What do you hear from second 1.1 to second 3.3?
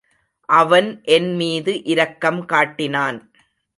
என் மீது இரக்கம் காட்டினான்.